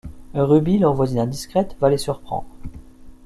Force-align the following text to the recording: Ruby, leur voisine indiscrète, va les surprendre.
Ruby, 0.33 0.79
leur 0.79 0.95
voisine 0.95 1.19
indiscrète, 1.19 1.75
va 1.79 1.91
les 1.91 1.99
surprendre. 1.99 2.47